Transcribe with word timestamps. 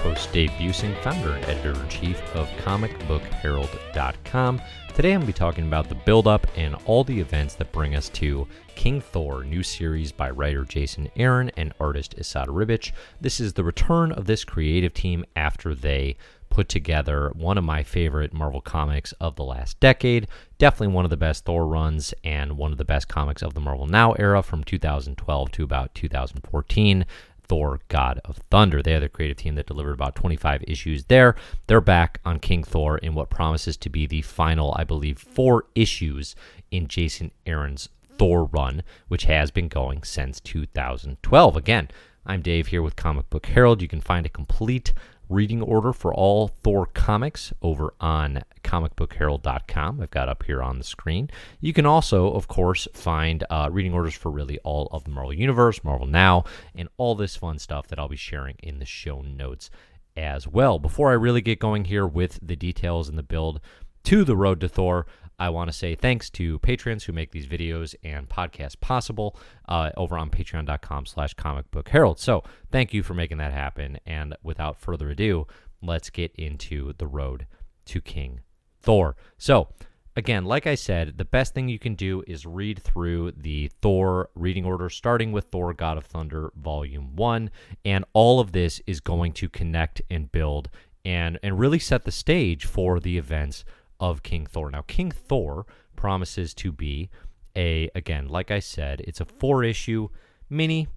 host, 0.00 0.32
Dave 0.32 0.50
Buesing, 0.52 0.96
founder 1.02 1.32
and 1.32 1.44
editor 1.44 1.72
in 1.80 1.88
chief 1.88 2.20
of 2.34 2.48
ComicBookHerald.com. 2.64 4.60
Today 4.94 5.12
I'm 5.12 5.20
going 5.20 5.26
to 5.26 5.32
be 5.32 5.32
talking 5.32 5.66
about 5.66 5.88
the 5.88 5.94
build 5.94 6.26
up 6.26 6.46
and 6.56 6.74
all 6.86 7.04
the 7.04 7.20
events 7.20 7.54
that 7.56 7.72
bring 7.72 7.94
us 7.94 8.08
to 8.10 8.48
King 8.74 9.00
Thor, 9.00 9.44
new 9.44 9.62
series 9.62 10.10
by 10.12 10.30
writer 10.30 10.64
Jason 10.64 11.10
Aaron 11.16 11.50
and 11.56 11.72
artist 11.78 12.16
Esad 12.18 12.48
Ribic. 12.48 12.92
This 13.20 13.40
is 13.40 13.52
the 13.52 13.64
return 13.64 14.12
of 14.12 14.24
this 14.26 14.44
creative 14.44 14.94
team 14.94 15.24
after 15.36 15.74
they 15.74 16.16
put 16.50 16.68
together 16.68 17.30
one 17.34 17.56
of 17.56 17.64
my 17.64 17.82
favorite 17.82 18.34
Marvel 18.34 18.60
comics 18.60 19.12
of 19.12 19.36
the 19.36 19.44
last 19.44 19.78
decade. 19.80 20.26
Definitely 20.58 20.94
one 20.94 21.04
of 21.04 21.10
the 21.10 21.16
best 21.16 21.44
Thor 21.44 21.66
runs 21.66 22.12
and 22.24 22.58
one 22.58 22.72
of 22.72 22.78
the 22.78 22.84
best 22.84 23.08
comics 23.08 23.40
of 23.40 23.54
the 23.54 23.60
Marvel 23.60 23.86
Now 23.86 24.12
era 24.14 24.42
from 24.42 24.64
2012 24.64 25.52
to 25.52 25.64
about 25.64 25.94
2014. 25.94 27.06
Thor, 27.50 27.80
God 27.88 28.20
of 28.24 28.36
Thunder. 28.48 28.80
They 28.80 28.94
are 28.94 29.00
the 29.00 29.08
creative 29.08 29.38
team 29.38 29.56
that 29.56 29.66
delivered 29.66 29.94
about 29.94 30.14
25 30.14 30.62
issues 30.68 31.06
there. 31.06 31.34
They're 31.66 31.80
back 31.80 32.20
on 32.24 32.38
King 32.38 32.62
Thor 32.62 32.96
in 32.98 33.16
what 33.16 33.28
promises 33.28 33.76
to 33.78 33.90
be 33.90 34.06
the 34.06 34.22
final, 34.22 34.72
I 34.78 34.84
believe, 34.84 35.18
four 35.18 35.64
issues 35.74 36.36
in 36.70 36.86
Jason 36.86 37.32
Aaron's 37.46 37.88
Thor 38.16 38.44
run, 38.44 38.84
which 39.08 39.24
has 39.24 39.50
been 39.50 39.66
going 39.66 40.04
since 40.04 40.38
2012. 40.38 41.56
Again, 41.56 41.88
I'm 42.24 42.40
Dave 42.40 42.68
here 42.68 42.82
with 42.82 42.94
Comic 42.94 43.28
Book 43.30 43.46
Herald. 43.46 43.82
You 43.82 43.88
can 43.88 44.00
find 44.00 44.24
a 44.24 44.28
complete 44.28 44.92
reading 45.30 45.62
order 45.62 45.92
for 45.92 46.12
all 46.12 46.48
Thor 46.48 46.86
comics 46.86 47.52
over 47.62 47.94
on 48.00 48.42
comicbookherald.com. 48.64 50.00
I've 50.00 50.10
got 50.10 50.28
up 50.28 50.42
here 50.42 50.62
on 50.62 50.78
the 50.78 50.84
screen. 50.84 51.30
You 51.60 51.72
can 51.72 51.86
also, 51.86 52.32
of 52.32 52.48
course, 52.48 52.88
find 52.92 53.44
uh, 53.48 53.68
reading 53.70 53.94
orders 53.94 54.14
for 54.14 54.30
really 54.30 54.58
all 54.60 54.88
of 54.92 55.04
the 55.04 55.10
Marvel 55.10 55.32
Universe, 55.32 55.84
Marvel 55.84 56.06
Now, 56.06 56.44
and 56.74 56.88
all 56.96 57.14
this 57.14 57.36
fun 57.36 57.58
stuff 57.58 57.86
that 57.88 57.98
I'll 57.98 58.08
be 58.08 58.16
sharing 58.16 58.56
in 58.62 58.80
the 58.80 58.84
show 58.84 59.22
notes 59.22 59.70
as 60.16 60.46
well. 60.46 60.78
Before 60.78 61.10
I 61.10 61.14
really 61.14 61.40
get 61.40 61.60
going 61.60 61.86
here 61.86 62.06
with 62.06 62.38
the 62.42 62.56
details 62.56 63.08
and 63.08 63.16
the 63.16 63.22
build 63.22 63.60
to 64.04 64.24
the 64.24 64.36
Road 64.36 64.60
to 64.60 64.68
Thor, 64.68 65.06
I 65.40 65.48
want 65.48 65.68
to 65.68 65.76
say 65.76 65.94
thanks 65.94 66.28
to 66.30 66.58
patrons 66.58 67.04
who 67.04 67.14
make 67.14 67.32
these 67.32 67.46
videos 67.46 67.94
and 68.04 68.28
podcasts 68.28 68.78
possible 68.78 69.36
uh, 69.66 69.90
over 69.96 70.18
on 70.18 70.28
patreon.com 70.28 71.06
slash 71.06 71.32
comic 71.32 71.70
book 71.70 71.88
herald. 71.88 72.20
So 72.20 72.44
thank 72.70 72.92
you 72.92 73.02
for 73.02 73.14
making 73.14 73.38
that 73.38 73.52
happen. 73.52 73.98
And 74.04 74.36
without 74.42 74.78
further 74.78 75.08
ado, 75.08 75.46
let's 75.82 76.10
get 76.10 76.32
into 76.36 76.92
the 76.98 77.06
road 77.06 77.46
to 77.86 78.02
King 78.02 78.40
Thor. 78.82 79.16
So 79.38 79.68
again, 80.14 80.44
like 80.44 80.66
I 80.66 80.74
said, 80.74 81.16
the 81.16 81.24
best 81.24 81.54
thing 81.54 81.70
you 81.70 81.78
can 81.78 81.94
do 81.94 82.22
is 82.26 82.44
read 82.44 82.82
through 82.82 83.32
the 83.32 83.70
Thor 83.80 84.28
reading 84.34 84.66
order, 84.66 84.90
starting 84.90 85.32
with 85.32 85.46
Thor 85.46 85.72
God 85.72 85.96
of 85.96 86.04
Thunder 86.04 86.52
Volume 86.54 87.16
1. 87.16 87.50
And 87.86 88.04
all 88.12 88.40
of 88.40 88.52
this 88.52 88.82
is 88.86 89.00
going 89.00 89.32
to 89.32 89.48
connect 89.48 90.02
and 90.10 90.30
build 90.30 90.68
and, 91.02 91.38
and 91.42 91.58
really 91.58 91.78
set 91.78 92.04
the 92.04 92.12
stage 92.12 92.66
for 92.66 93.00
the 93.00 93.16
events 93.16 93.64
of 94.00 94.22
King 94.22 94.46
Thor. 94.46 94.70
Now, 94.70 94.82
King 94.82 95.10
Thor 95.12 95.66
promises 95.94 96.54
to 96.54 96.72
be 96.72 97.10
a, 97.54 97.90
again, 97.94 98.26
like 98.28 98.50
I 98.50 98.58
said, 98.58 99.02
it's 99.02 99.20
a 99.20 99.24
four 99.24 99.62
issue 99.62 100.08
mini 100.48 100.88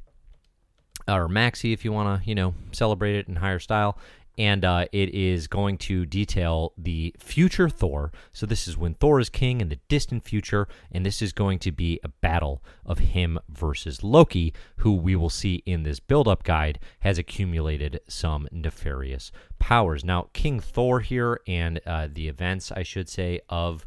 or 1.07 1.27
maxi 1.27 1.73
if 1.73 1.83
you 1.83 1.91
want 1.91 2.23
to, 2.23 2.29
you 2.29 2.33
know, 2.33 2.55
celebrate 2.71 3.15
it 3.15 3.27
in 3.27 3.35
higher 3.35 3.59
style. 3.59 3.97
And 4.37 4.65
uh, 4.65 4.85
it 4.91 5.13
is 5.13 5.47
going 5.47 5.77
to 5.79 6.05
detail 6.05 6.73
the 6.77 7.15
future 7.19 7.69
Thor. 7.69 8.11
So, 8.31 8.45
this 8.45 8.67
is 8.67 8.77
when 8.77 8.95
Thor 8.95 9.19
is 9.19 9.29
king 9.29 9.61
in 9.61 9.69
the 9.69 9.79
distant 9.87 10.23
future. 10.23 10.67
And 10.91 11.05
this 11.05 11.21
is 11.21 11.33
going 11.33 11.59
to 11.59 11.71
be 11.71 11.99
a 12.03 12.09
battle 12.09 12.63
of 12.85 12.99
him 12.99 13.39
versus 13.49 14.03
Loki, 14.03 14.53
who 14.77 14.93
we 14.93 15.15
will 15.15 15.29
see 15.29 15.61
in 15.65 15.83
this 15.83 15.99
build 15.99 16.27
up 16.27 16.43
guide 16.43 16.79
has 17.01 17.17
accumulated 17.17 17.99
some 18.07 18.47
nefarious 18.51 19.31
powers. 19.59 20.03
Now, 20.03 20.29
King 20.33 20.59
Thor 20.59 20.99
here 20.99 21.39
and 21.47 21.79
uh, 21.85 22.07
the 22.11 22.27
events, 22.27 22.71
I 22.71 22.83
should 22.83 23.09
say, 23.09 23.39
of, 23.49 23.85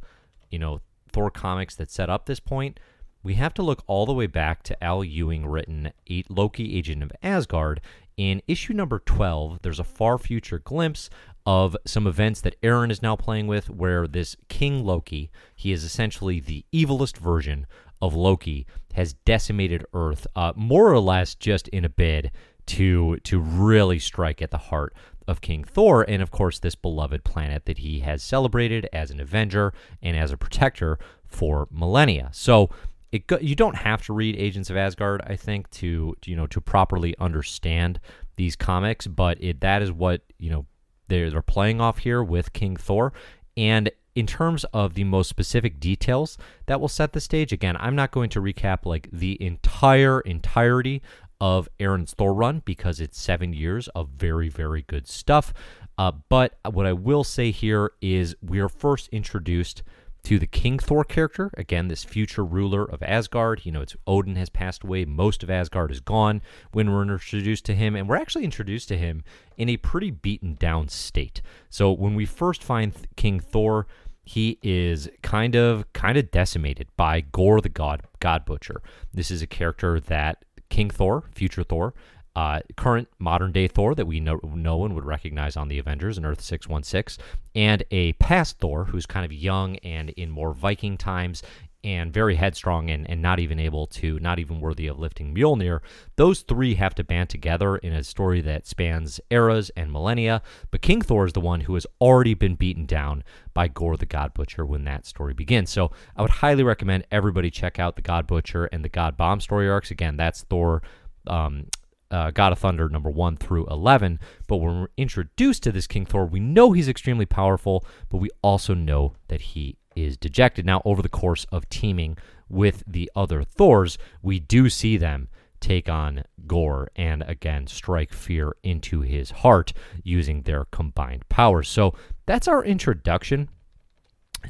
you 0.51 0.59
know, 0.59 0.81
Thor 1.13 1.31
comics 1.31 1.75
that 1.77 1.91
set 1.91 2.11
up 2.11 2.27
this 2.27 2.41
point, 2.41 2.79
we 3.23 3.35
have 3.35 3.55
to 3.55 3.63
look 3.63 3.83
all 3.87 4.07
the 4.07 4.15
way 4.15 4.27
back 4.27 4.63
to 4.65 4.85
Al 4.85 5.03
Ewing 5.03 5.47
written 5.47 5.93
Loki, 6.29 6.77
Agent 6.77 7.03
of 7.03 7.11
Asgard. 7.23 7.81
In 8.17 8.41
issue 8.49 8.73
number 8.73 8.99
12, 8.99 9.61
there's 9.61 9.79
a 9.79 9.85
far 9.85 10.17
future 10.17 10.59
glimpse 10.59 11.11
of 11.45 11.77
some 11.85 12.07
events 12.07 12.41
that 12.41 12.57
Aaron 12.63 12.91
is 12.91 13.03
now 13.03 13.15
playing 13.15 13.47
with, 13.47 13.69
where 13.69 14.07
this 14.07 14.37
King 14.49 14.85
Loki, 14.85 15.31
he 15.55 15.71
is 15.71 15.85
essentially 15.85 16.41
the 16.41 16.65
evilest 16.73 17.19
version 17.19 17.67
of 18.01 18.15
Loki, 18.15 18.67
has 18.95 19.13
decimated 19.13 19.85
Earth, 19.93 20.27
uh, 20.35 20.55
more 20.57 20.91
or 20.91 20.99
less 20.99 21.35
just 21.35 21.69
in 21.69 21.85
a 21.85 21.91
bid 21.91 22.31
to 22.67 23.19
to 23.19 23.39
really 23.39 23.99
strike 23.99 24.41
at 24.41 24.51
the 24.51 24.59
heart 24.59 24.95
of 25.29 25.41
King 25.43 25.63
Thor, 25.63 26.03
and 26.09 26.23
of 26.23 26.31
course, 26.31 26.59
this 26.59 26.75
beloved 26.75 27.23
planet 27.23 27.67
that 27.67 27.79
he 27.79 28.01
has 28.01 28.23
celebrated 28.23 28.89
as 28.95 29.11
an 29.11 29.21
Avenger 29.21 29.75
and 30.01 30.17
as 30.17 30.33
a 30.33 30.37
protector 30.37 30.99
for 31.27 31.69
millennia. 31.71 32.31
So, 32.33 32.71
it 33.17 33.27
go, 33.27 33.39
you 33.41 33.55
don't 33.55 33.77
have 33.77 34.05
to 34.07 34.13
read 34.13 34.37
Agents 34.37 34.71
of 34.71 34.77
Asgard, 34.77 35.23
I 35.27 35.37
think, 35.37 35.71
to, 35.71 36.17
you 36.25 36.37
know 36.37 36.47
to 36.49 36.61
properly 36.61 37.15
understand 37.19 38.01
these 38.37 38.57
comics, 38.57 39.07
but 39.07 39.43
it 39.43 39.61
that 39.61 39.83
is 39.83 39.93
what 39.93 40.23
you 40.39 40.51
know 40.51 40.67
they're, 41.09 41.31
they're 41.31 41.43
playing 41.43 41.81
off 41.81 41.99
here 41.99 42.23
with 42.23 42.53
King 42.53 42.77
Thor, 42.77 43.13
and 43.57 43.91
in 44.15 44.27
terms 44.27 44.65
of 44.73 44.95
the 44.95 45.05
most 45.05 45.29
specific 45.29 45.79
details 45.79 46.39
that 46.65 46.81
will 46.81 46.89
set 46.89 47.13
the 47.13 47.21
stage 47.21 47.53
again 47.53 47.77
i'm 47.79 47.95
not 47.95 48.11
going 48.11 48.31
to 48.31 48.41
recap 48.41 48.87
like 48.87 49.11
the 49.13 49.37
entire 49.45 50.23
entirety 50.23 51.03
of 51.41 51.69
Aaron's 51.79 52.15
Thor 52.15 52.33
run 52.33 52.63
because 52.65 53.01
it's 53.01 53.21
seven 53.21 53.53
years 53.53 53.89
of 53.89 54.09
very, 54.09 54.49
very 54.49 54.83
good 54.83 55.07
stuff. 55.07 55.53
Uh, 55.99 56.13
but 56.29 56.59
what 56.71 56.87
I 56.87 56.93
will 56.93 57.25
say 57.25 57.51
here 57.51 57.93
is 58.01 58.35
we 58.43 58.59
are 58.61 58.69
first 58.69 59.09
introduced 59.09 59.83
to 60.27 60.41
the 60.41 60.47
King 60.49 60.81
Thor 60.81 61.05
character. 61.05 61.53
Again, 61.57 61.87
this 61.87 62.03
future 62.03 62.45
ruler 62.45 62.83
of 62.83 63.01
Asgard. 63.01 63.61
You 63.63 63.71
know, 63.71 63.81
it's 63.81 63.95
Odin 64.09 64.35
has 64.35 64.49
passed 64.49 64.83
away. 64.83 65.05
Most 65.05 65.45
of 65.45 65.51
Asgard 65.51 65.93
is 65.93 66.01
gone 66.01 66.43
when 66.73 66.91
we're 66.91 67.03
introduced 67.03 67.65
to 67.67 67.77
him. 67.77 67.95
And 67.95 68.09
we're 68.09 68.17
actually 68.17 68.43
introduced 68.43 68.89
to 68.89 68.99
him 68.99 69.23
in 69.57 69.69
a 69.69 69.77
pretty 69.77 70.11
beaten 70.11 70.57
down 70.59 70.89
state. 70.89 71.43
So 71.71 71.93
when 71.93 72.17
we 72.17 72.27
first 72.27 72.65
find 72.65 72.93
King 73.15 73.39
Thor, 73.39 73.87
he 74.25 74.59
is 74.65 75.09
kind 75.23 75.55
of 75.55 75.93
kind 75.93 76.19
of 76.19 76.33
decimated 76.33 76.89
by 76.97 77.21
Gore 77.21 77.61
the 77.61 77.69
God 77.69 78.03
God 78.19 78.45
Butcher. 78.45 78.83
This 79.15 79.31
is 79.31 79.43
a 79.43 79.47
character 79.47 80.01
that 80.01 80.45
King 80.71 80.91
Thor, 80.91 81.23
future 81.37 81.63
Thor, 81.63 81.95
uh, 82.37 82.61
current 82.77 83.09
modern 83.19 83.51
day 83.51 83.67
Thor 83.67 83.95
that 83.95 84.07
we 84.07 84.21
know, 84.21 84.39
no 84.45 84.77
one 84.77 84.95
would 84.95 85.07
recognize 85.07 85.57
on 85.57 85.69
the 85.69 85.79
Avengers 85.79 86.19
and 86.19 86.27
Earth 86.27 86.43
616, 86.43 87.25
and 87.55 87.83
a 87.91 88.13
past 88.15 88.59
Thor 88.59 88.85
who's 88.85 89.07
kind 89.07 89.25
of 89.25 89.33
young 89.33 89.77
and 89.77 90.11
in 90.11 90.31
more 90.31 90.53
Viking 90.53 90.99
times 90.99 91.43
and 91.83 92.13
very 92.13 92.35
headstrong 92.35 92.91
and, 92.91 93.09
and 93.09 93.23
not 93.23 93.39
even 93.39 93.59
able 93.59 93.87
to, 93.87 94.19
not 94.19 94.39
even 94.39 94.61
worthy 94.61 94.87
of 94.87 94.99
lifting 94.99 95.35
Mjolnir. 95.35 95.81
Those 96.17 96.43
three 96.43 96.75
have 96.75 96.95
to 96.97 97.05
band 97.05 97.31
together 97.31 97.77
in 97.77 97.95
a 97.95 98.05
story 98.05 98.43
that 98.43 98.67
spans 98.67 99.19
eras 99.31 99.71
and 99.75 99.91
millennia. 99.91 100.43
But 100.71 100.83
King 100.83 101.01
Thor 101.01 101.25
is 101.25 101.33
the 101.33 101.41
one 101.41 101.63
who 101.63 101.73
has 101.73 101.87
already 102.03 102.35
been 102.35 102.57
beaten 102.57 102.85
down 102.85 103.25
by 103.55 103.69
Gore 103.69 103.97
the 103.97 104.05
God 104.05 104.35
Butcher 104.35 104.67
when 104.67 104.85
that 104.85 105.07
story 105.07 105.33
begins. 105.33 105.71
So 105.71 105.91
I 106.15 106.21
would 106.21 106.33
highly 106.33 106.65
recommend 106.65 107.07
everybody 107.11 107.51
check 107.51 107.79
out 107.79 107.97
the 107.97 108.03
God 108.03 108.27
Butcher 108.27 108.67
and 108.67 108.85
the 108.85 108.91
God 108.91 109.17
Bomb 109.17 109.41
story 109.41 109.71
arcs. 109.71 109.91
Again, 109.91 110.19
that's 110.19 110.43
Thor. 110.43 110.83
Um, 111.29 111.69
uh, 112.11 112.31
God 112.31 112.53
of 112.53 112.59
Thunder 112.59 112.89
number 112.89 113.11
1 113.11 113.37
through 113.37 113.67
11. 113.67 114.19
But 114.47 114.59
when 114.59 114.81
we're 114.81 114.89
introduced 114.97 115.63
to 115.65 115.73
this 115.73 115.87
King 115.87 116.07
Thor, 116.07 116.27
we 116.27 116.41
know 116.41 116.73
he's 116.73 116.89
extremely 116.89 117.27
powerful, 117.27 117.85
but 118.09 118.19
we 118.19 118.31
also 118.43 118.75
know 118.75 119.15
that 119.29 119.41
he 119.41 119.77
is 119.95 120.17
dejected. 120.17 120.67
Now, 120.67 120.83
over 120.85 121.03
the 121.03 121.09
course 121.09 121.47
of 121.51 121.69
teaming 121.69 122.19
with 122.49 122.85
the 122.87 123.11
other 123.17 123.43
Thors, 123.43 123.99
we 124.23 124.39
do 124.39 124.69
see 124.69 124.97
them 124.97 125.29
take 125.61 125.89
on 125.89 126.23
Gore 126.47 126.91
and 126.95 127.25
again 127.27 127.67
strike 127.67 128.13
fear 128.13 128.55
into 128.63 129.01
his 129.01 129.31
heart 129.31 129.73
using 130.03 130.43
their 130.43 130.67
combined 130.67 131.29
powers. 131.29 131.69
So 131.69 131.95
that's 132.27 132.47
our 132.47 132.63
introduction 132.65 133.49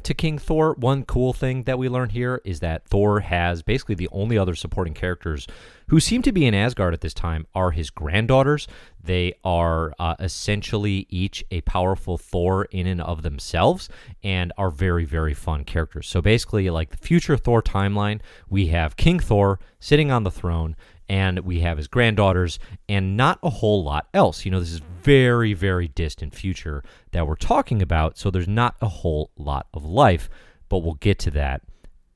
to 0.03 0.13
King 0.13 0.37
Thor, 0.37 0.73
one 0.77 1.03
cool 1.03 1.33
thing 1.33 1.63
that 1.63 1.79
we 1.79 1.89
learn 1.89 2.09
here 2.09 2.41
is 2.45 2.59
that 2.59 2.85
Thor 2.87 3.21
has 3.21 3.61
basically 3.61 3.95
the 3.95 4.09
only 4.11 4.37
other 4.37 4.55
supporting 4.55 4.93
characters 4.93 5.47
who 5.87 5.99
seem 5.99 6.21
to 6.23 6.31
be 6.31 6.45
in 6.45 6.53
Asgard 6.53 6.93
at 6.93 7.01
this 7.01 7.13
time 7.13 7.47
are 7.55 7.71
his 7.71 7.89
granddaughters. 7.89 8.67
They 9.01 9.33
are 9.43 9.93
uh, 9.99 10.15
essentially 10.19 11.07
each 11.09 11.43
a 11.51 11.61
powerful 11.61 12.17
Thor 12.17 12.65
in 12.65 12.87
and 12.87 13.01
of 13.01 13.21
themselves 13.21 13.89
and 14.23 14.51
are 14.57 14.69
very, 14.69 15.05
very 15.05 15.33
fun 15.33 15.63
characters. 15.63 16.07
So 16.07 16.21
basically, 16.21 16.69
like 16.69 16.89
the 16.89 16.97
future 16.97 17.37
Thor 17.37 17.61
timeline, 17.61 18.19
we 18.49 18.67
have 18.67 18.97
King 18.97 19.19
Thor 19.19 19.59
sitting 19.79 20.11
on 20.11 20.23
the 20.23 20.31
throne 20.31 20.75
and 21.09 21.39
we 21.39 21.61
have 21.61 21.77
his 21.77 21.87
granddaughters, 21.87 22.59
and 22.89 23.15
not 23.15 23.39
a 23.43 23.49
whole 23.49 23.83
lot 23.83 24.07
else. 24.13 24.45
You 24.45 24.51
know, 24.51 24.59
this 24.59 24.73
is 24.73 24.81
very, 25.01 25.53
very 25.53 25.87
distant 25.87 26.35
future 26.35 26.83
that 27.11 27.27
we're 27.27 27.35
talking 27.35 27.81
about, 27.81 28.17
so 28.17 28.29
there's 28.29 28.47
not 28.47 28.75
a 28.81 28.87
whole 28.87 29.31
lot 29.37 29.67
of 29.73 29.83
life, 29.85 30.29
but 30.69 30.79
we'll 30.79 30.95
get 30.95 31.19
to 31.19 31.31
that 31.31 31.61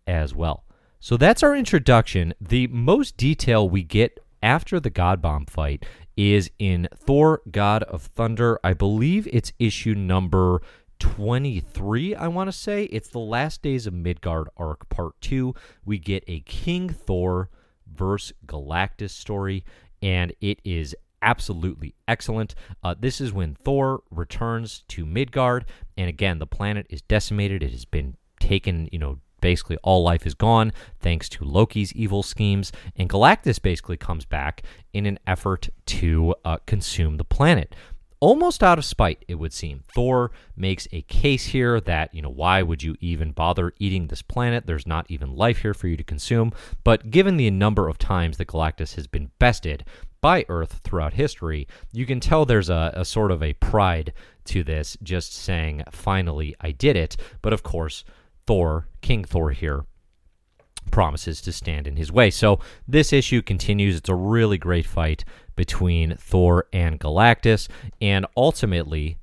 as 0.08 0.36
well. 0.36 0.66
So 1.00 1.18
that's 1.18 1.42
our 1.42 1.56
introduction. 1.56 2.34
The 2.40 2.68
most 2.68 3.18
detail 3.18 3.68
we 3.68 3.84
get 3.84 4.20
after 4.44 4.80
the 4.80 4.90
God 4.90 5.22
Bomb 5.22 5.46
fight 5.46 5.86
is 6.18 6.52
in 6.60 6.88
Thor 6.96 7.42
God 7.50 7.84
of 7.84 8.04
Thunder. 8.04 8.60
I 8.64 8.74
believe 8.74 9.28
it's 9.32 9.54
issue 9.58 9.96
number 9.96 10.62
23, 11.00 12.14
I 12.14 12.28
want 12.28 12.48
to 12.48 12.52
say. 12.52 12.84
It's 12.86 13.10
the 13.10 13.20
last 13.20 13.64
days 13.64 13.88
of 13.88 13.94
Midgard 13.94 14.50
arc 14.58 14.88
part 14.90 15.20
2. 15.22 15.56
We 15.84 15.98
get 15.98 16.24
a 16.28 16.42
King 16.42 16.90
Thor 16.90 17.50
versus 17.94 18.34
Galactus 18.46 19.12
story 19.12 19.64
and 20.02 20.34
it 20.42 20.60
is 20.64 20.96
absolutely 21.22 21.94
excellent. 22.08 22.56
Uh, 22.84 22.96
this 23.00 23.22
is 23.22 23.32
when 23.32 23.56
Thor 23.56 24.02
returns 24.10 24.84
to 24.90 25.06
Midgard, 25.06 25.66
and 25.98 26.10
again, 26.10 26.40
the 26.40 26.48
planet 26.48 26.88
is 26.90 27.02
decimated. 27.04 27.62
It 27.62 27.72
has 27.72 27.86
been 27.86 28.18
taken, 28.40 28.90
you 28.92 29.00
know, 29.00 29.20
basically 29.40 29.78
all 29.84 30.04
life 30.04 30.28
is 30.28 30.36
gone 30.36 30.72
thanks 31.00 31.28
to 31.28 31.44
Loki's 31.44 31.94
evil 31.94 32.24
schemes, 32.24 32.72
and 32.96 33.10
Galactus 33.10 33.62
basically 33.62 33.98
comes 33.98 34.26
back 34.26 34.64
in 34.94 35.06
an 35.06 35.20
effort 35.28 35.70
to 35.88 36.36
uh, 36.46 36.58
consume 36.66 37.18
the 37.18 37.24
planet. 37.24 37.76
Almost 38.22 38.62
out 38.62 38.78
of 38.78 38.86
spite, 38.86 39.26
it 39.28 39.36
would 39.36 39.52
seem. 39.52 39.84
Thor 39.96 40.30
makes 40.56 40.88
a 40.92 41.02
case 41.02 41.46
here 41.46 41.82
that, 41.82 42.14
you 42.14 42.22
know, 42.22 42.30
why 42.30 42.62
would 42.62 42.84
you 42.84 42.96
even 43.00 43.32
bother 43.32 43.74
eating 43.80 44.08
this 44.08 44.22
planet? 44.22 44.68
There's 44.68 44.86
not 44.86 45.08
even 45.10 45.36
life 45.36 45.58
here 45.58 45.74
for 45.74 45.88
you 45.88 45.98
to 45.98 46.04
consume. 46.04 46.54
But 46.84 47.10
given 47.10 47.38
the 47.38 47.50
number 47.50 47.90
of 47.90 47.98
times 47.98 48.38
that 48.38 48.48
Galactus 48.48 48.94
has 48.94 49.08
been 49.08 49.32
bested 49.40 49.86
by 50.22 50.46
Earth 50.50 50.82
throughout 50.84 51.14
history, 51.14 51.68
you 51.92 52.06
can 52.06 52.20
tell 52.20 52.46
there's 52.46 52.70
a, 52.70 52.94
a 52.96 53.06
sort 53.06 53.32
of 53.32 53.42
a 53.42 53.54
pride 53.54 54.14
to 54.46 54.64
this, 54.64 54.98
just 55.02 55.34
saying, 55.34 55.82
finally, 55.90 56.56
I 56.62 56.74
did 56.74 56.96
it. 56.96 57.18
But 57.42 57.54
of 57.54 57.64
course, 57.64 58.04
Thor, 58.46 58.88
King 59.02 59.24
Thor 59.24 59.50
here, 59.50 59.86
promises 60.90 61.42
to 61.42 61.52
stand 61.52 61.88
in 61.88 61.96
his 61.96 62.12
way. 62.12 62.30
So 62.30 62.60
this 62.88 63.14
issue 63.14 63.42
continues. 63.42 63.96
It's 63.96 64.10
a 64.10 64.16
really 64.16 64.58
great 64.58 64.86
fight 64.86 65.24
between 65.56 66.16
Thor 66.18 66.66
and 66.74 67.00
Galactus. 67.00 67.68
And 68.02 68.26
ultimately, 68.36 69.18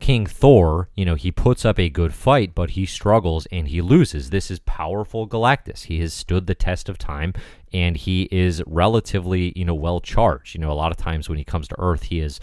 King 0.00 0.26
Thor, 0.26 0.88
you 0.94 1.04
know, 1.04 1.16
he 1.16 1.32
puts 1.32 1.64
up 1.64 1.78
a 1.78 1.88
good 1.88 2.14
fight, 2.14 2.54
but 2.54 2.70
he 2.70 2.86
struggles 2.86 3.46
and 3.46 3.68
he 3.68 3.80
loses. 3.80 4.30
This 4.30 4.50
is 4.50 4.60
powerful 4.60 5.26
Galactus. 5.28 5.84
He 5.84 6.00
has 6.00 6.14
stood 6.14 6.46
the 6.46 6.54
test 6.54 6.88
of 6.88 6.98
time 6.98 7.32
and 7.72 7.96
he 7.96 8.28
is 8.30 8.62
relatively, 8.66 9.52
you 9.56 9.64
know, 9.64 9.74
well 9.74 10.00
charged. 10.00 10.54
You 10.54 10.60
know, 10.60 10.70
a 10.70 10.74
lot 10.74 10.92
of 10.92 10.98
times 10.98 11.28
when 11.28 11.38
he 11.38 11.44
comes 11.44 11.68
to 11.68 11.76
Earth, 11.78 12.04
he 12.04 12.20
is 12.20 12.38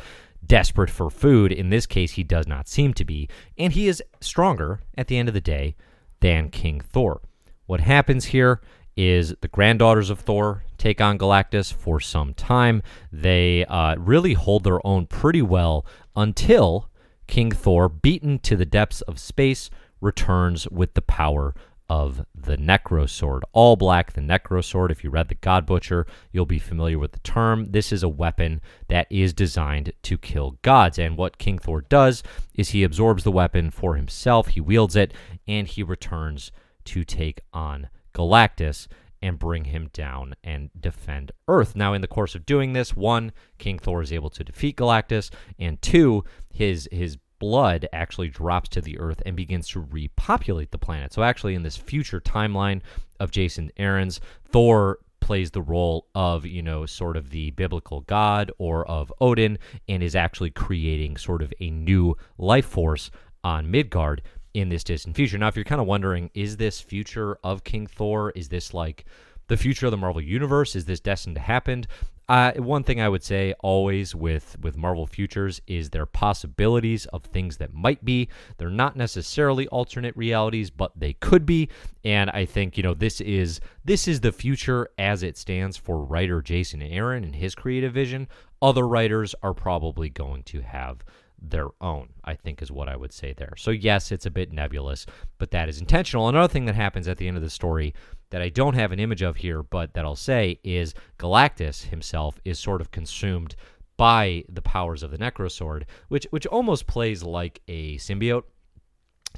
desperate 0.45 0.89
for 0.89 1.09
food. 1.09 1.51
In 1.51 1.69
this 1.69 1.85
case, 1.85 2.13
he 2.13 2.23
does 2.23 2.45
not 2.45 2.67
seem 2.67 2.94
to 2.95 3.06
be. 3.06 3.29
And 3.57 3.73
he 3.73 3.88
is 3.88 4.03
stronger 4.19 4.81
at 4.97 5.07
the 5.07 5.17
end 5.17 5.29
of 5.29 5.33
the 5.33 5.41
day 5.41 5.75
than 6.19 6.50
King 6.50 6.81
Thor. 6.81 7.21
What 7.65 7.81
happens 7.81 8.25
here 8.25 8.62
is 8.95 9.33
the 9.41 9.47
granddaughters 9.47 10.09
of 10.09 10.19
Thor 10.19 10.63
take 10.77 11.01
on 11.01 11.17
Galactus 11.17 11.73
for 11.73 12.00
some 12.00 12.33
time. 12.33 12.83
They 13.12 13.65
uh, 13.65 13.95
really 13.97 14.33
hold 14.33 14.63
their 14.63 14.85
own 14.85 15.07
pretty 15.07 15.41
well 15.41 15.85
until 16.15 16.89
King 17.27 17.51
Thor, 17.51 17.89
beaten 17.89 18.39
to 18.39 18.56
the 18.56 18.65
depths 18.65 19.01
of 19.01 19.19
space, 19.19 19.69
returns 20.00 20.69
with 20.69 20.94
the 20.94 21.01
power 21.01 21.56
of 21.89 22.25
the 22.33 22.57
Necro 22.57 23.09
Sword. 23.09 23.44
All 23.51 23.75
black, 23.75 24.13
the 24.13 24.21
Necro 24.21 24.63
Sword. 24.63 24.91
If 24.91 25.03
you 25.03 25.09
read 25.09 25.27
The 25.27 25.35
God 25.35 25.65
Butcher, 25.65 26.06
you'll 26.31 26.45
be 26.45 26.59
familiar 26.59 26.97
with 27.00 27.12
the 27.12 27.19
term. 27.19 27.71
This 27.71 27.91
is 27.91 28.03
a 28.03 28.09
weapon 28.09 28.62
that 28.88 29.07
is 29.09 29.33
designed 29.33 29.94
to 30.03 30.17
kill 30.17 30.57
gods. 30.62 30.97
And 30.97 31.17
what 31.17 31.38
King 31.38 31.59
Thor 31.59 31.81
does 31.81 32.23
is 32.53 32.69
he 32.69 32.83
absorbs 32.83 33.23
the 33.23 33.31
weapon 33.31 33.71
for 33.71 33.95
himself, 33.95 34.50
he 34.50 34.62
wields 34.62 34.95
it, 34.95 35.13
and 35.47 35.67
he 35.67 35.83
returns 35.83 36.51
to 36.85 37.03
take 37.03 37.41
on 37.53 37.89
Galactus 38.13 38.87
and 39.21 39.39
bring 39.39 39.65
him 39.65 39.89
down 39.91 40.35
and 40.43 40.69
defend 40.79 41.31
Earth. 41.47 41.75
Now, 41.75 41.93
in 41.93 42.01
the 42.01 42.07
course 42.07 42.35
of 42.35 42.45
doing 42.45 42.73
this, 42.73 42.95
one, 42.95 43.31
King 43.57 43.79
Thor 43.79 44.01
is 44.01 44.13
able 44.13 44.29
to 44.29 44.43
defeat 44.43 44.77
Galactus, 44.77 45.31
and 45.57 45.81
two, 45.81 46.23
his 46.51 46.87
his 46.91 47.17
blood 47.39 47.87
actually 47.91 48.29
drops 48.29 48.69
to 48.69 48.81
the 48.81 48.97
Earth 48.99 49.21
and 49.25 49.35
begins 49.35 49.67
to 49.69 49.79
repopulate 49.79 50.71
the 50.71 50.77
planet. 50.77 51.13
So, 51.13 51.23
actually, 51.23 51.55
in 51.55 51.63
this 51.63 51.77
future 51.77 52.21
timeline 52.21 52.81
of 53.19 53.31
Jason 53.31 53.71
Aaron's, 53.77 54.21
Thor 54.49 54.99
plays 55.19 55.49
the 55.51 55.61
role 55.61 56.07
of, 56.13 56.45
you 56.45 56.61
know, 56.61 56.85
sort 56.85 57.17
of 57.17 57.31
the 57.31 57.49
biblical 57.51 58.01
god 58.01 58.51
or 58.59 58.88
of 58.88 59.11
Odin 59.19 59.57
and 59.88 60.03
is 60.03 60.15
actually 60.15 60.51
creating 60.51 61.17
sort 61.17 61.41
of 61.41 61.51
a 61.59 61.71
new 61.71 62.15
life 62.38 62.67
force 62.67 63.09
on 63.43 63.71
Midgard 63.71 64.21
in 64.55 64.69
this 64.69 64.85
distant 64.85 65.17
future. 65.17 65.37
Now, 65.37 65.49
if 65.49 65.57
you're 65.57 65.65
kind 65.65 65.81
of 65.81 65.87
wondering, 65.87 66.31
is 66.33 66.55
this 66.55 66.79
future 66.79 67.37
of 67.43 67.65
King 67.65 67.87
Thor? 67.87 68.31
Is 68.31 68.47
this 68.47 68.73
like 68.73 69.05
the 69.47 69.57
future 69.57 69.85
of 69.85 69.91
the 69.91 69.97
Marvel 69.97 70.21
Universe? 70.21 70.77
Is 70.77 70.85
this 70.85 71.01
destined 71.01 71.35
to 71.35 71.41
happen? 71.41 71.85
Uh, 72.27 72.53
one 72.53 72.81
thing 72.81 73.01
I 73.01 73.09
would 73.09 73.23
say 73.23 73.53
always 73.59 74.15
with 74.15 74.57
with 74.61 74.77
Marvel 74.77 75.05
Futures 75.05 75.61
is 75.67 75.89
there 75.89 76.03
are 76.03 76.07
possibilities 76.07 77.05
of 77.07 77.25
things 77.25 77.57
that 77.57 77.73
might 77.73 78.03
be. 78.03 78.29
They're 78.57 78.69
not 78.69 78.95
necessarily 78.95 79.67
alternate 79.67 80.15
realities, 80.15 80.69
but 80.71 80.97
they 80.97 81.13
could 81.13 81.45
be. 81.45 81.69
And 82.03 82.29
I 82.31 82.45
think 82.45 82.77
you 82.77 82.83
know 82.83 82.93
this 82.95 83.19
is 83.21 83.59
this 83.83 84.07
is 84.07 84.21
the 84.21 84.31
future 84.31 84.87
as 84.97 85.21
it 85.21 85.37
stands 85.37 85.75
for 85.75 86.03
writer 86.03 86.41
Jason 86.41 86.81
Aaron 86.81 87.25
and 87.25 87.35
his 87.35 87.53
creative 87.53 87.93
vision. 87.93 88.27
Other 88.61 88.87
writers 88.87 89.35
are 89.43 89.53
probably 89.53 90.09
going 90.09 90.43
to 90.43 90.61
have 90.61 91.03
their 91.51 91.69
own, 91.81 92.09
I 92.24 92.36
think 92.36 92.62
is 92.62 92.71
what 92.71 92.89
I 92.89 92.95
would 92.95 93.13
say 93.13 93.33
there. 93.33 93.53
So, 93.57 93.71
yes, 93.71 94.12
it's 94.12 94.25
a 94.25 94.31
bit 94.31 94.51
nebulous, 94.51 95.06
but 95.38 95.51
that 95.51 95.69
is 95.69 95.80
intentional. 95.80 96.27
Another 96.27 96.51
thing 96.51 96.65
that 96.65 96.75
happens 96.75 97.07
at 97.07 97.18
the 97.18 97.27
end 97.27 97.38
of 97.38 97.44
the 97.44 97.50
story 97.50 97.94
that 98.30 98.42
I 98.42 98.50
don't 98.50 98.74
have 98.74 98.92
an 98.92 99.00
image 99.00 99.21
of 99.21 99.38
here, 99.38 99.63
but 99.63 99.94
that 99.94 100.06
I'll 100.06 100.15
say 100.15 100.59
is 100.63 100.94
Galactus 101.18 101.86
himself 101.86 102.39
is 102.44 102.59
sort 102.59 102.81
of 102.81 102.92
consumed 102.92 103.56
by 103.97 104.44
the 104.50 104.62
powers 104.62 105.03
of 105.03 105.12
the 105.12 105.18
Necrosword, 105.18 105.83
which 106.09 106.27
which 106.31 106.45
almost 106.47 106.86
plays 106.88 107.24
like 107.24 107.62
a 107.68 107.95
symbiote 107.98 108.44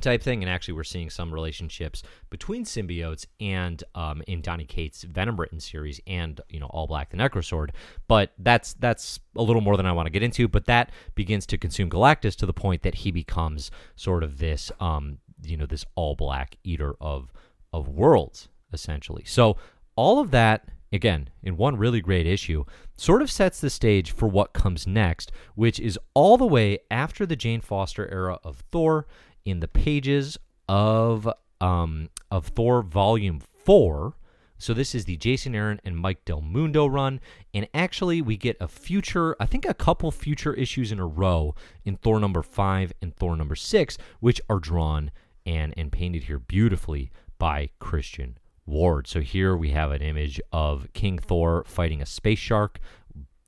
type 0.02 0.22
thing. 0.22 0.44
And 0.44 0.50
actually, 0.50 0.74
we're 0.76 0.84
seeing 0.84 1.10
some 1.10 1.34
relationships 1.34 2.04
between 2.30 2.64
symbiotes 2.66 3.26
and 3.40 3.84
um, 3.96 4.22
in 4.28 4.42
Donny 4.42 4.66
Cates' 4.66 5.04
Venom 5.04 5.40
written 5.40 5.60
series 5.60 6.00
and 6.08 6.40
you 6.50 6.60
know 6.60 6.68
All 6.68 6.88
Black 6.88 7.10
the 7.10 7.18
Necrosword. 7.18 7.72
But 8.08 8.34
that's 8.40 8.74
that's 8.74 9.20
a 9.36 9.44
little 9.44 9.62
more 9.62 9.78
than 9.78 9.86
I 9.86 9.92
want 9.92 10.08
to 10.08 10.12
get 10.12 10.24
into. 10.24 10.48
But 10.48 10.66
that 10.66 10.92
begins 11.16 11.46
to 11.48 11.58
consume 11.58 11.90
Galactus 11.90 12.36
to 12.38 12.46
the 12.46 12.54
point 12.54 12.84
that 12.84 12.96
he 12.96 13.12
becomes 13.12 13.72
sort 13.96 14.24
of 14.24 14.38
this 14.38 14.72
um, 14.80 15.20
you 15.44 15.58
know 15.58 15.66
this 15.66 15.86
All 15.96 16.16
Black 16.16 16.58
eater 16.64 16.96
of 17.02 17.32
of 17.74 17.88
worlds 17.88 18.50
essentially. 18.74 19.24
So 19.26 19.58
all 19.96 20.20
of 20.20 20.32
that 20.32 20.70
again, 20.92 21.30
in 21.44 21.58
one 21.58 21.78
really 21.78 22.02
great 22.02 22.26
issue, 22.26 22.64
sort 22.98 23.22
of 23.22 23.32
sets 23.32 23.60
the 23.60 23.70
stage 23.70 24.12
for 24.12 24.28
what 24.28 24.54
comes 24.54 24.88
next, 24.88 25.32
which 25.56 25.80
is 25.80 26.00
all 26.14 26.38
the 26.38 26.46
way 26.46 26.80
after 26.90 27.26
the 27.26 27.36
Jane 27.36 27.62
Foster 27.62 28.10
era 28.12 28.40
of 28.44 28.64
Thor 28.72 29.08
in 29.48 29.62
the 29.62 29.68
pages 29.68 30.38
of 30.68 31.28
um, 31.62 32.10
of 32.30 32.48
Thor 32.48 32.82
Volume 32.82 33.40
Four. 33.40 34.18
So 34.58 34.74
this 34.74 34.94
is 34.94 35.06
the 35.06 35.16
Jason 35.16 35.56
Aaron 35.56 35.80
and 35.86 35.96
Mike 35.96 36.26
Del 36.26 36.42
Mundo 36.42 36.86
run, 36.86 37.22
and 37.54 37.68
actually 37.74 38.22
we 38.22 38.36
get 38.36 38.58
a 38.60 38.68
future, 38.68 39.36
I 39.40 39.46
think 39.46 39.66
a 39.66 39.74
couple 39.74 40.12
future 40.12 40.54
issues 40.56 40.92
in 40.92 41.00
a 41.00 41.06
row 41.06 41.56
in 41.86 41.96
Thor 41.96 42.20
number 42.20 42.42
five 42.42 42.92
and 43.02 43.16
Thor 43.16 43.38
number 43.38 43.56
six, 43.56 43.98
which 44.20 44.42
are 44.50 44.60
drawn 44.60 45.12
and 45.46 45.74
and 45.78 45.92
painted 45.92 46.24
here 46.24 46.40
beautifully 46.40 47.10
by 47.38 47.70
Christian 47.80 48.38
Ward. 48.66 49.08
So 49.08 49.22
here 49.22 49.56
we 49.56 49.70
have 49.70 49.92
an 49.92 50.02
image 50.02 50.42
of 50.52 50.92
King 50.92 51.20
Thor 51.20 51.64
fighting 51.66 52.02
a 52.02 52.06
space 52.06 52.40
shark 52.40 52.80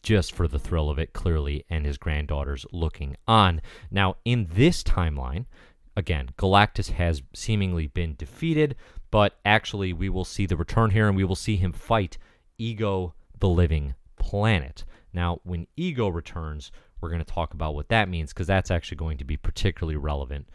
just 0.02 0.34
for 0.34 0.48
the 0.48 0.60
thrill 0.60 0.90
of 0.90 0.98
it, 0.98 1.12
clearly, 1.12 1.66
and 1.70 1.86
his 1.86 1.98
granddaughters 1.98 2.66
looking 2.72 3.18
on. 3.28 3.62
Now, 3.92 4.16
in 4.24 4.48
this 4.54 4.82
timeline, 4.82 5.46
again, 6.00 6.30
Galactus 6.38 6.92
has 6.92 7.22
seemingly 7.34 7.88
been 7.88 8.16
defeated, 8.16 8.76
but 9.12 9.38
actually, 9.46 9.94
we 9.94 10.10
will 10.10 10.26
see 10.26 10.46
the 10.46 10.58
return 10.58 10.92
here 10.92 11.08
and 11.08 11.16
we 11.16 11.24
will 11.24 11.36
see 11.36 11.56
him 11.56 11.72
fight 11.72 12.18
Ego, 12.58 13.14
the 13.40 13.48
living 13.48 13.96
planet. 14.18 14.84
Now, 15.14 15.40
when 15.44 15.68
Ego 15.76 16.08
returns, 16.08 16.72
we're 17.00 17.10
going 17.10 17.24
to 17.24 17.34
talk 17.34 17.54
about 17.54 17.76
what 17.76 17.90
that 17.90 18.10
means 18.10 18.34
because 18.34 18.48
that's 18.48 18.72
actually 18.72 18.98
going 18.98 19.18
to 19.18 19.24
be 19.24 19.38
particularly 19.38 19.98
relevant 19.98 20.48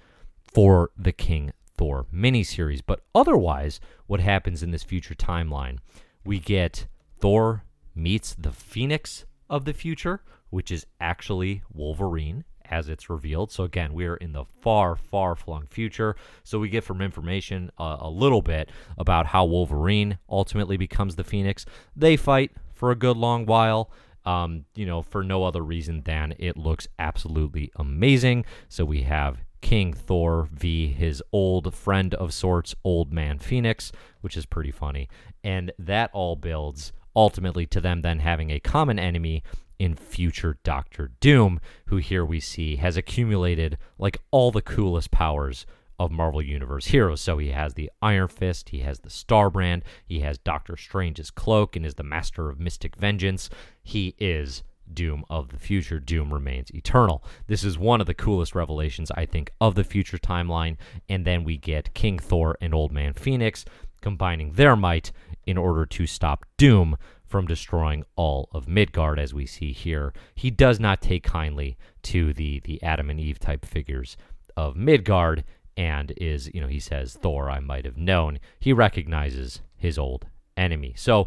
for 0.52 0.90
the 0.96 1.12
King 1.12 1.52
Thor 1.76 2.06
miniseries. 2.12 2.82
But 2.84 3.00
otherwise, 3.14 3.80
what 4.06 4.20
happens 4.20 4.62
in 4.62 4.70
this 4.70 4.82
future 4.82 5.14
timeline? 5.14 5.78
We 6.24 6.38
get 6.38 6.86
Thor 7.18 7.64
meets 7.94 8.34
the 8.34 8.52
Phoenix 8.52 9.24
of 9.48 9.64
the 9.64 9.72
future, 9.72 10.22
which 10.50 10.70
is 10.70 10.86
actually 11.00 11.62
Wolverine 11.72 12.44
as 12.70 12.88
it's 12.88 13.10
revealed. 13.10 13.50
So 13.50 13.64
again, 13.64 13.92
we 13.92 14.06
are 14.06 14.16
in 14.16 14.32
the 14.32 14.44
far, 14.44 14.96
far 14.96 15.36
flung 15.36 15.66
future. 15.66 16.16
So 16.42 16.58
we 16.58 16.68
get 16.68 16.84
from 16.84 17.00
information 17.00 17.70
uh, 17.78 17.98
a 18.00 18.10
little 18.10 18.42
bit 18.42 18.70
about 18.98 19.26
how 19.26 19.44
Wolverine 19.44 20.18
ultimately 20.28 20.76
becomes 20.76 21.16
the 21.16 21.24
Phoenix. 21.24 21.66
They 21.96 22.16
fight 22.16 22.52
for 22.72 22.90
a 22.90 22.96
good 22.96 23.16
long 23.16 23.46
while. 23.46 23.90
Um, 24.26 24.64
you 24.74 24.86
know, 24.86 25.02
for 25.02 25.22
no 25.22 25.44
other 25.44 25.62
reason 25.62 26.00
than 26.06 26.34
it 26.38 26.56
looks 26.56 26.88
absolutely 26.98 27.70
amazing. 27.76 28.46
So 28.70 28.86
we 28.86 29.02
have 29.02 29.42
King 29.60 29.92
Thor 29.92 30.48
v 30.50 30.92
his 30.92 31.22
old 31.30 31.74
friend 31.74 32.14
of 32.14 32.32
sorts, 32.32 32.74
Old 32.84 33.12
Man 33.12 33.38
Phoenix, 33.38 33.92
which 34.22 34.36
is 34.36 34.46
pretty 34.46 34.70
funny. 34.70 35.10
And 35.42 35.72
that 35.78 36.10
all 36.14 36.36
builds 36.36 36.92
ultimately 37.16 37.66
to 37.66 37.80
them 37.80 38.00
then 38.00 38.18
having 38.18 38.50
a 38.50 38.60
common 38.60 38.98
enemy 38.98 39.42
in 39.78 39.94
future 39.94 40.58
Doctor 40.62 41.12
Doom, 41.20 41.60
who 41.86 41.96
here 41.96 42.24
we 42.24 42.40
see 42.40 42.76
has 42.76 42.96
accumulated 42.96 43.78
like 43.98 44.18
all 44.30 44.50
the 44.50 44.62
coolest 44.62 45.10
powers 45.10 45.66
of 45.98 46.10
Marvel 46.10 46.42
Universe 46.42 46.86
heroes. 46.86 47.20
So 47.20 47.38
he 47.38 47.50
has 47.50 47.74
the 47.74 47.90
Iron 48.02 48.28
Fist, 48.28 48.70
he 48.70 48.80
has 48.80 49.00
the 49.00 49.10
Star 49.10 49.50
Brand, 49.50 49.82
he 50.04 50.20
has 50.20 50.38
Doctor 50.38 50.76
Strange's 50.76 51.30
cloak, 51.30 51.76
and 51.76 51.86
is 51.86 51.94
the 51.94 52.02
master 52.02 52.50
of 52.50 52.58
mystic 52.58 52.96
vengeance. 52.96 53.48
He 53.82 54.14
is 54.18 54.62
Doom 54.92 55.24
of 55.30 55.48
the 55.48 55.58
future. 55.58 55.98
Doom 55.98 56.32
remains 56.32 56.74
eternal. 56.74 57.24
This 57.46 57.64
is 57.64 57.78
one 57.78 58.00
of 58.00 58.06
the 58.06 58.14
coolest 58.14 58.54
revelations, 58.54 59.10
I 59.12 59.24
think, 59.26 59.50
of 59.60 59.74
the 59.74 59.84
future 59.84 60.18
timeline. 60.18 60.76
And 61.08 61.24
then 61.24 61.44
we 61.44 61.56
get 61.56 61.94
King 61.94 62.18
Thor 62.18 62.56
and 62.60 62.74
Old 62.74 62.92
Man 62.92 63.12
Phoenix 63.14 63.64
combining 64.02 64.52
their 64.52 64.76
might 64.76 65.12
in 65.46 65.56
order 65.56 65.86
to 65.86 66.06
stop 66.06 66.44
Doom 66.58 66.96
from 67.34 67.48
destroying 67.48 68.04
all 68.14 68.48
of 68.52 68.68
Midgard, 68.68 69.18
as 69.18 69.34
we 69.34 69.44
see 69.44 69.72
here. 69.72 70.12
He 70.36 70.52
does 70.52 70.78
not 70.78 71.02
take 71.02 71.24
kindly 71.24 71.76
to 72.04 72.32
the 72.32 72.60
the 72.60 72.80
Adam 72.80 73.10
and 73.10 73.18
Eve 73.18 73.40
type 73.40 73.66
figures 73.66 74.16
of 74.56 74.76
Midgard, 74.76 75.42
and 75.76 76.12
is 76.16 76.48
you 76.54 76.60
know 76.60 76.68
he 76.68 76.78
says 76.78 77.14
Thor, 77.20 77.50
I 77.50 77.58
might 77.58 77.86
have 77.86 77.96
known. 77.96 78.38
He 78.60 78.72
recognizes 78.72 79.62
his 79.74 79.98
old 79.98 80.26
enemy. 80.56 80.94
So 80.96 81.26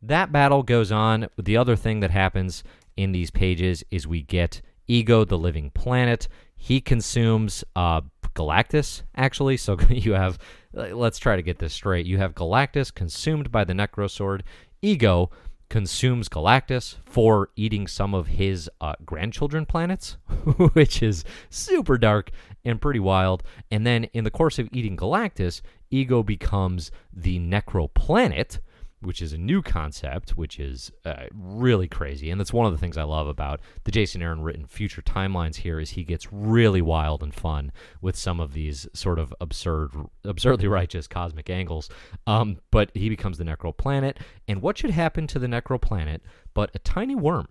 that 0.00 0.30
battle 0.30 0.62
goes 0.62 0.92
on. 0.92 1.26
The 1.36 1.56
other 1.56 1.74
thing 1.74 1.98
that 1.98 2.12
happens 2.12 2.62
in 2.96 3.10
these 3.10 3.32
pages 3.32 3.82
is 3.90 4.06
we 4.06 4.22
get 4.22 4.62
Ego, 4.86 5.24
the 5.24 5.36
living 5.36 5.70
planet. 5.70 6.28
He 6.54 6.80
consumes 6.80 7.64
uh, 7.74 8.02
Galactus, 8.34 9.02
actually. 9.16 9.56
So 9.56 9.76
you 9.88 10.12
have, 10.12 10.38
let's 10.72 11.18
try 11.18 11.34
to 11.34 11.42
get 11.42 11.58
this 11.58 11.72
straight. 11.72 12.06
You 12.06 12.18
have 12.18 12.34
Galactus 12.34 12.94
consumed 12.94 13.50
by 13.50 13.64
the 13.64 13.72
Necrosword. 13.72 14.42
Ego 14.84 15.30
consumes 15.70 16.28
Galactus 16.28 16.96
for 17.06 17.48
eating 17.56 17.86
some 17.86 18.14
of 18.14 18.26
his 18.26 18.70
uh, 18.80 18.94
grandchildren 19.04 19.64
planets, 19.64 20.18
which 20.74 21.02
is 21.02 21.24
super 21.48 21.96
dark 21.96 22.30
and 22.64 22.80
pretty 22.80 23.00
wild. 23.00 23.42
And 23.70 23.86
then 23.86 24.04
in 24.12 24.24
the 24.24 24.30
course 24.30 24.58
of 24.58 24.68
eating 24.72 24.96
Galactus, 24.96 25.62
Ego 25.90 26.22
becomes 26.22 26.90
the 27.12 27.38
Necro 27.38 27.92
Planet 27.94 28.60
which 29.04 29.22
is 29.22 29.32
a 29.32 29.38
new 29.38 29.62
concept, 29.62 30.30
which 30.30 30.58
is 30.58 30.90
uh, 31.04 31.24
really 31.32 31.88
crazy. 31.88 32.30
And 32.30 32.40
that's 32.40 32.52
one 32.52 32.66
of 32.66 32.72
the 32.72 32.78
things 32.78 32.96
I 32.96 33.02
love 33.04 33.26
about 33.26 33.60
the 33.84 33.90
Jason 33.90 34.22
Aaron 34.22 34.42
written 34.42 34.66
future 34.66 35.02
timelines 35.02 35.56
here 35.56 35.80
is 35.80 35.90
he 35.90 36.04
gets 36.04 36.32
really 36.32 36.82
wild 36.82 37.22
and 37.22 37.34
fun 37.34 37.72
with 38.00 38.16
some 38.16 38.40
of 38.40 38.52
these 38.52 38.86
sort 38.94 39.18
of 39.18 39.34
absurd, 39.40 39.90
absurdly 40.24 40.68
righteous 40.68 41.06
cosmic 41.06 41.50
angles. 41.50 41.88
Um, 42.26 42.58
but 42.70 42.90
he 42.94 43.08
becomes 43.08 43.38
the 43.38 43.44
Necro 43.44 43.76
Planet, 43.76 44.18
and 44.48 44.62
what 44.62 44.78
should 44.78 44.90
happen 44.90 45.26
to 45.28 45.38
the 45.38 45.46
Necro 45.46 45.80
Planet 45.80 46.22
but 46.54 46.70
a 46.74 46.78
tiny 46.78 47.14
worm? 47.14 47.48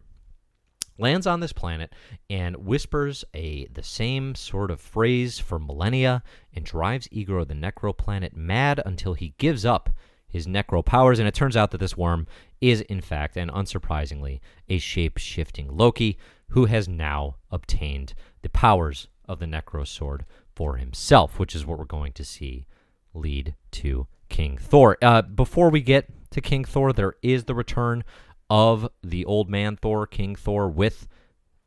lands 1.00 1.26
on 1.26 1.40
this 1.40 1.54
planet 1.54 1.92
and 2.30 2.56
whispers 2.56 3.26
a 3.34 3.66
the 3.68 3.84
same 3.84 4.36
sort 4.36 4.70
of 4.70 4.80
phrase 4.80 5.40
for 5.40 5.58
millennia 5.58 6.22
and 6.54 6.66
drives 6.66 7.08
Ego 7.12 7.44
the 7.44 7.54
Necro 7.54 7.98
Planet 7.98 8.36
mad 8.36 8.82
until 8.86 9.14
he 9.14 9.34
gives 9.38 9.66
up 9.66 9.90
his 10.34 10.48
necro 10.48 10.84
powers, 10.84 11.20
and 11.20 11.28
it 11.28 11.36
turns 11.36 11.56
out 11.56 11.70
that 11.72 11.78
this 11.78 11.96
worm 11.96 12.26
is, 12.60 12.82
in 12.82 13.00
fact, 13.02 13.38
and 13.38 13.52
unsurprisingly, 13.52 14.40
a 14.68 14.80
shape 14.80 15.20
shifting 15.20 15.70
Loki 15.70 16.18
who 16.50 16.66
has 16.66 16.88
now 16.88 17.36
obtained 17.52 18.16
the 18.42 18.50
powers 18.50 19.08
of 19.26 19.38
the 19.38 19.46
Necro 19.46 19.88
Sword 19.88 20.26
for 20.56 20.78
himself, 20.78 21.38
which 21.38 21.56
is 21.56 21.68
what 21.68 21.78
we're 21.78 21.86
going 21.86 22.14
to 22.14 22.26
see 22.26 22.66
lead 23.14 23.54
to 23.72 24.08
King 24.28 24.58
Thor. 24.58 24.98
Uh, 25.04 25.22
before 25.22 25.70
we 25.70 25.82
get 25.82 26.10
to 26.32 26.42
King 26.42 26.66
Thor, 26.66 26.92
there 26.92 27.14
is 27.22 27.44
the 27.44 27.54
return 27.54 28.04
of 28.50 28.90
the 29.04 29.24
old 29.26 29.50
man 29.50 29.78
Thor, 29.78 30.08
King 30.08 30.36
Thor, 30.36 30.68
with 30.68 31.08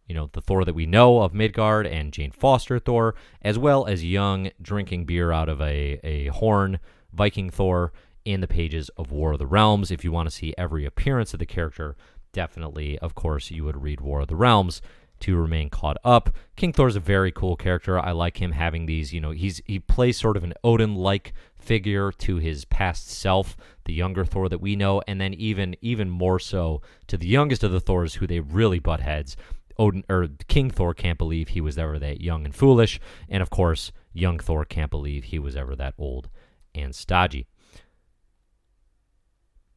you 0.09 0.15
know, 0.15 0.29
the 0.33 0.41
Thor 0.41 0.65
that 0.65 0.75
we 0.75 0.87
know 0.87 1.23
of 1.23 1.35
Midgard 1.35 1.87
and 1.87 2.13
Jane 2.13 2.33
Foster 2.33 2.81
Thor, 2.81 3.15
as 3.43 3.59
well 3.59 3.87
as 3.87 4.05
young 4.05 4.51
drinking 4.61 5.05
beer 5.05 5.31
out 5.31 5.49
of 5.49 5.61
a, 5.61 6.01
a 6.03 6.27
horn 6.29 6.81
Viking 7.13 7.51
Thor 7.51 7.93
in 8.27 8.41
the 8.41 8.49
pages 8.49 8.91
of 8.99 9.13
War 9.13 9.33
of 9.33 9.39
the 9.39 9.47
Realms. 9.47 9.91
If 9.91 10.05
you 10.05 10.13
want 10.13 10.29
to 10.29 10.35
see 10.35 10.53
every 10.59 10.85
appearance 10.85 11.33
of 11.33 11.39
the 11.39 11.47
character, 11.47 11.97
definitely, 12.33 12.99
of 12.99 13.15
course, 13.15 13.51
you 13.51 13.65
would 13.65 13.81
read 13.81 14.01
War 14.01 14.21
of 14.21 14.29
the 14.29 14.37
Realms 14.37 14.83
to 15.21 15.37
remain 15.37 15.71
caught 15.71 15.97
up. 16.05 16.37
King 16.57 16.73
Thor's 16.73 16.97
a 16.97 17.01
very 17.01 17.33
cool 17.33 17.57
character. 17.57 17.99
I 17.99 18.11
like 18.11 18.37
him 18.37 18.53
having 18.53 18.85
these, 18.85 19.15
you 19.15 19.21
know, 19.21 19.31
he's 19.31 19.63
he 19.65 19.79
plays 19.79 20.19
sort 20.19 20.37
of 20.37 20.45
an 20.45 20.53
Odin-like 20.63 21.33
figure 21.57 22.13
to 22.13 22.37
his 22.37 22.67
past 22.67 23.09
self, 23.09 23.57
the 23.87 23.95
younger 23.95 24.25
Thor 24.25 24.49
that 24.49 24.61
we 24.61 24.77
know, 24.77 25.01
and 25.07 25.21
then 25.21 25.33
even 25.33 25.77
even 25.81 26.11
more 26.11 26.39
so 26.39 26.83
to 27.07 27.17
the 27.17 27.29
youngest 27.29 27.65
of 27.65 27.73
the 27.73 27.81
Thors 27.81 28.15
who 28.15 28.27
they 28.27 28.41
really 28.41 28.81
butt 28.81 29.01
heads. 29.01 29.37
Odin 29.79 30.05
or 30.09 30.29
King 30.49 30.71
Thor 30.71 30.93
can't 30.95 31.19
believe 31.19 31.49
he 31.49 31.61
was 31.61 31.79
ever 31.79 31.99
that 31.99 32.21
young 32.21 32.45
and 32.45 32.55
foolish, 32.55 32.99
and 33.29 33.43
of 33.43 33.51
course, 33.51 33.93
young 34.13 34.39
Thor 34.39 34.65
can't 34.65 34.91
believe 34.91 35.25
he 35.25 35.39
was 35.39 35.55
ever 35.55 35.77
that 35.77 35.95
old 35.97 36.29
and 36.75 36.95
stodgy 36.95 37.47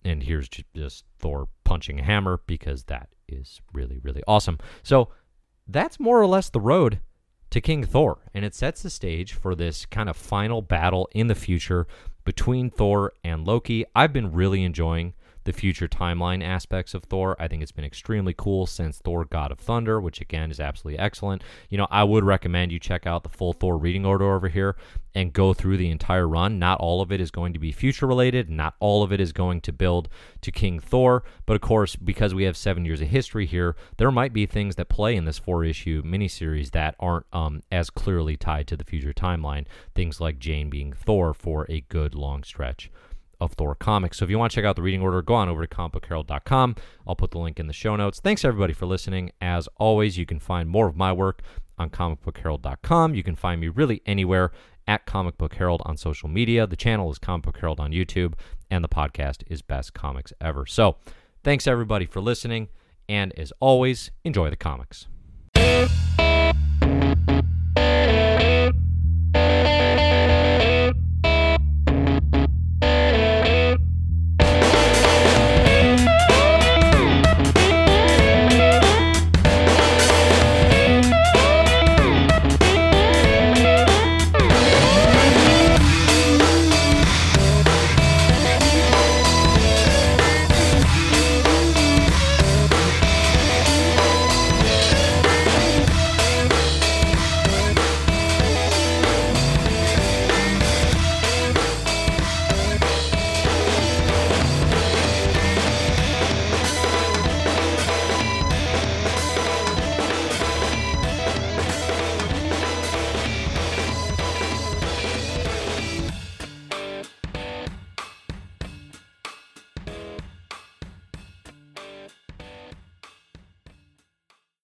and 0.04 0.24
here's 0.24 0.50
just 0.50 1.06
Thor 1.18 1.50
punching 1.64 2.00
a 2.00 2.04
hammer 2.04 2.42
because 2.48 2.84
that 2.86 3.10
is 3.28 3.62
really, 3.74 4.00
really 4.00 4.24
awesome. 4.28 4.58
So 4.84 5.10
that's 5.68 6.00
more 6.00 6.20
or 6.20 6.28
less 6.28 6.50
the 6.50 6.60
road 6.60 7.00
to 7.52 7.62
King 7.62 7.84
Thor, 7.84 8.20
and 8.34 8.46
it 8.46 8.54
sets 8.54 8.84
the 8.84 8.90
stage 8.90 9.34
for 9.34 9.56
this 9.56 9.86
kind 9.86 10.10
of 10.10 10.16
final 10.16 10.62
battle 10.62 11.10
in 11.12 11.28
the 11.28 11.36
future 11.36 11.88
between 12.24 12.70
Thor 12.70 13.12
and 13.24 13.46
Loki. 13.46 13.86
I've 13.96 14.14
been 14.14 14.32
really 14.32 14.64
enjoying 14.64 15.14
the 15.44 15.54
future 15.54 15.88
timeline 15.88 16.44
aspects 16.44 16.94
of 16.94 17.04
Thor. 17.04 17.36
I 17.40 17.48
think 17.48 17.62
it's 17.62 17.72
been 17.72 17.86
extremely 17.86 18.34
cool 18.38 18.66
since 18.66 19.00
Thor 19.00 19.26
God 19.26 19.52
of 19.52 19.60
Thunder, 19.60 20.00
which 20.00 20.22
again 20.22 20.52
is 20.52 20.60
absolutely 20.60 21.00
excellent. 21.00 21.44
You 21.70 21.78
know, 21.78 21.88
I 21.90 22.04
would 22.04 22.24
recommend 22.24 22.72
you 22.72 22.80
check 22.80 23.08
out 23.08 23.24
the 23.24 23.30
full 23.30 23.54
Thor 23.54 23.78
reading 23.78 24.06
order 24.06 24.34
over 24.34 24.48
here 24.48 24.76
and 25.16 25.34
go 25.34 25.54
through 25.54 25.78
the 25.78 25.90
entire 25.90 26.28
run. 26.28 26.60
Not 26.60 26.80
all 26.80 27.02
of 27.02 27.12
it 27.12 27.20
is 27.20 27.32
going 27.32 27.54
to 27.54 27.60
be 27.60 27.72
future 27.72 28.06
related, 28.06 28.50
not 28.50 28.76
all 28.80 29.04
of 29.04 29.12
it 29.12 29.20
is 29.20 29.32
going 29.32 29.62
to 29.62 29.74
build 29.74 30.10
to 30.42 30.52
King 30.52 30.80
Thor, 30.80 31.24
but 31.46 31.56
of 31.56 31.62
course, 31.62 31.96
because 31.96 32.34
we 32.34 32.44
have 32.44 32.56
seven 32.56 32.86
years 32.86 33.02
of 33.02 33.08
history 33.08 33.46
here, 33.46 33.76
there 33.98 34.12
might 34.12 34.34
be 34.34 34.46
things 34.46 34.76
that 34.76 34.90
play 34.90 35.16
in 35.16 35.26
this 35.26 35.40
four 35.40 35.64
issue 35.64 36.04
miniseries 36.04 36.72
that 36.72 36.96
aren't 37.00 37.26
um, 37.34 37.64
as 37.72 37.90
clearly 37.90 38.38
tied 38.38 38.68
to 38.68 38.78
the 38.78 38.84
future 38.84 39.14
timeline. 39.14 39.66
Things 39.96 40.22
like 40.22 40.40
Jane 40.40 40.70
being 40.70 40.94
Thor 40.94 41.34
for 41.34 41.66
a 41.70 41.82
good 41.82 42.14
long 42.14 42.44
stretch 42.44 42.92
of 43.40 43.54
Thor 43.54 43.76
comics. 43.76 44.18
So 44.18 44.26
if 44.26 44.32
you 44.32 44.38
want 44.38 44.52
to 44.52 44.56
check 44.56 44.66
out 44.66 44.76
the 44.76 44.82
reading 44.82 45.02
order, 45.02 45.22
go 45.22 45.36
on 45.36 45.50
over 45.50 45.66
to 45.66 45.76
comicbookherald.com. 45.76 46.76
I'll 47.08 47.16
put 47.16 47.32
the 47.32 47.40
link 47.40 47.60
in 47.60 47.68
the 47.68 47.74
show 47.74 47.96
notes. 47.96 48.20
Thanks 48.20 48.44
everybody 48.44 48.74
for 48.74 48.86
listening. 48.86 49.32
As 49.42 49.68
always, 49.78 50.18
you 50.18 50.26
can 50.26 50.40
find 50.40 50.70
more 50.70 50.88
of 50.88 50.96
my 50.96 51.14
work 51.14 51.42
on 51.78 51.90
comicbookherald.com. 51.90 53.16
You 53.16 53.24
can 53.24 53.36
find 53.36 53.62
me 53.62 53.70
really 53.70 54.02
anywhere 54.06 54.52
at 54.88 55.06
Comic 55.06 55.38
Book 55.38 55.54
Herald 55.54 55.82
on 55.86 55.98
social 55.98 56.28
media. 56.28 56.66
The 56.68 56.76
channel 56.76 57.12
is 57.12 57.20
Comic 57.20 57.46
Book 57.46 57.58
Herald 57.60 57.80
on 57.80 57.92
YouTube, 57.92 58.34
and 58.72 58.84
the 58.84 58.90
podcast 58.90 59.44
is 59.48 59.62
Best 59.62 59.94
Comics 59.94 60.34
Ever. 60.42 60.66
So 60.66 60.98
thanks 61.44 61.68
everybody 61.68 62.06
for 62.06 62.22
listening, 62.22 62.70
and 63.08 63.32
as 63.38 63.54
always, 63.60 64.12
enjoy 64.26 64.50
the 64.50 64.56
comics. 64.56 65.08